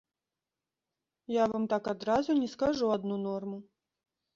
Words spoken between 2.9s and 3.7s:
адну норму.